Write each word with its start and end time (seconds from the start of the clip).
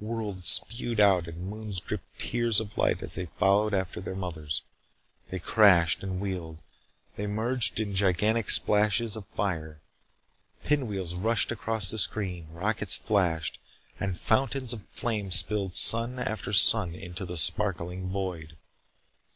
Worlds 0.00 0.46
spewed 0.48 1.00
out 1.00 1.26
and 1.26 1.48
moons 1.48 1.80
dripped 1.80 2.20
tears 2.20 2.60
of 2.60 2.78
light 2.78 3.02
as 3.02 3.16
they 3.16 3.26
followed 3.26 3.74
after 3.74 4.00
their 4.00 4.14
mothers. 4.14 4.62
They 5.30 5.40
crashed 5.40 6.04
and 6.04 6.20
wheeled. 6.20 6.58
They 7.16 7.26
merged 7.26 7.80
in 7.80 7.96
gigantic 7.96 8.50
splashes 8.50 9.16
of 9.16 9.26
fire. 9.34 9.80
Pinwheels 10.62 11.16
rushed 11.16 11.50
across 11.50 11.90
the 11.90 11.98
screen. 11.98 12.46
Rockets 12.52 12.94
flashed. 12.96 13.58
And 13.98 14.16
fountains 14.16 14.72
of 14.72 14.86
flame 14.90 15.32
spilled 15.32 15.74
sun 15.74 16.20
after 16.20 16.52
sun 16.52 16.94
into 16.94 17.24
the 17.24 17.36
sparkling 17.36 18.10
void. 18.10 18.56